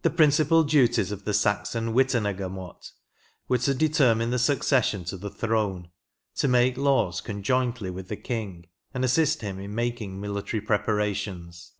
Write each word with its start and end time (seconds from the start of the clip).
The 0.00 0.08
principal 0.08 0.62
duties 0.64 1.12
of 1.12 1.26
the 1.26 1.34
Saxon 1.34 1.92
Witena 1.92 2.32
gemot 2.34 2.92
were, 3.46 3.58
to 3.58 3.74
determine 3.74 4.30
the 4.30 4.38
succession 4.38 5.04
to 5.04 5.18
the 5.18 5.28
throne, 5.28 5.90
to 6.36 6.48
make 6.48 6.78
laws 6.78 7.20
conjointly 7.20 7.90
with 7.90 8.08
the 8.08 8.16
king, 8.16 8.68
and 8.94 9.04
assist 9.04 9.42
him 9.42 9.60
in 9.60 9.74
making 9.74 10.18
military 10.18 10.62
preparations. 10.62 11.72